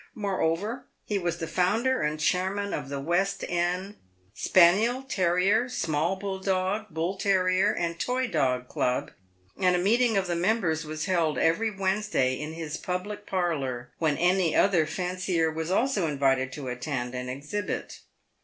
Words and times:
Moreover, 0.15 0.87
he 1.05 1.19
was 1.19 1.37
the 1.37 1.45
founder 1.45 2.01
and 2.01 2.19
chairman 2.19 2.73
of 2.73 2.89
the 2.89 2.99
West 2.99 3.45
end 3.47 3.97
Spaniel, 4.33 5.03
Terrier, 5.03 5.69
small 5.69 6.15
Bulldog, 6.15 6.87
Bull 6.89 7.17
Terrier, 7.17 7.71
and 7.71 7.99
Toy 7.99 8.25
dog 8.25 8.67
Club, 8.67 9.11
and 9.59 9.75
a 9.75 9.79
meeting 9.79 10.17
of 10.17 10.25
the 10.25 10.35
members 10.35 10.85
was 10.85 11.05
held 11.05 11.37
every 11.37 11.71
A¥ednesday 11.71 12.39
in 12.39 12.53
his 12.53 12.77
public 12.77 13.27
parlour, 13.27 13.91
when 13.99 14.17
any 14.17 14.55
other 14.55 14.87
fancier 14.87 15.51
was 15.51 15.69
also 15.69 16.07
invited 16.07 16.51
to 16.53 16.67
attend 16.67 17.13
and 17.13 17.29
ex 17.29 17.51
hibit. 17.51 17.99